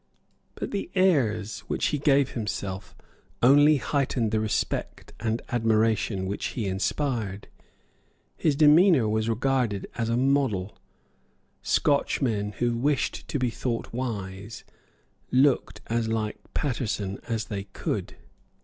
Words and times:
But 0.55 0.71
the 0.71 0.89
airs 0.95 1.59
which 1.67 1.89
he 1.89 1.99
gave 1.99 2.31
himself 2.31 2.95
only 3.43 3.77
heightened 3.77 4.31
the 4.31 4.39
respect 4.39 5.13
and 5.19 5.43
admiration 5.49 6.25
which 6.25 6.45
he 6.57 6.65
inspired. 6.65 7.47
His 8.35 8.55
demeanour 8.55 9.07
was 9.07 9.29
regarded 9.29 9.85
as 9.93 10.09
a 10.09 10.17
model. 10.17 10.75
Scotch 11.61 12.19
men 12.19 12.53
who 12.53 12.75
wished 12.75 13.27
to 13.27 13.37
be 13.37 13.51
thought 13.51 13.93
wise 13.93 14.63
looked 15.29 15.81
as 15.85 16.07
like 16.07 16.39
Paterson 16.55 17.19
as 17.27 17.45
they 17.45 17.65
could. 17.65 18.15